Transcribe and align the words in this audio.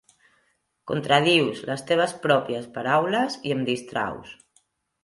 Contradius 0.91 1.61
les 1.71 1.85
teves 1.91 2.17
pròpies 2.27 2.67
paraules, 2.79 3.39
i 3.51 3.57
em 3.59 3.65
distraus! 3.71 4.35